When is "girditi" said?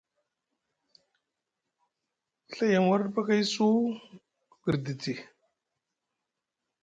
4.63-5.13